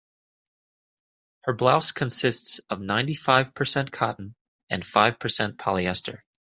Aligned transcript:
Her 1.43 1.53
blouse 1.53 1.91
consists 1.91 2.57
of 2.71 2.81
ninety-five 2.81 3.53
percent 3.53 3.91
cotton 3.91 4.33
and 4.67 4.83
five 4.83 5.19
percent 5.19 5.57
polyester. 5.59 6.21